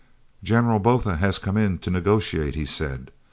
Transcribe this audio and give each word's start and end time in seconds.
"General 0.43 0.79
Botha 0.79 1.17
has 1.17 1.37
come 1.37 1.57
in 1.57 1.77
'to 1.77 1.91
negotiate,'" 1.91 2.55
he 2.55 2.65
said. 2.65 3.11